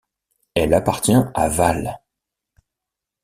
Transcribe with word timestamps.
Elle 0.55 0.73
appartient 0.73 1.13
à 1.35 1.47
Vale. 1.47 1.99